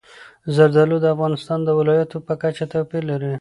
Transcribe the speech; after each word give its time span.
زردالو 0.55 0.97
د 1.01 1.05
افغانستان 1.15 1.59
د 1.63 1.69
ولایاتو 1.79 2.17
په 2.27 2.33
کچه 2.41 2.65
توپیر 2.73 3.03
لري. 3.11 3.29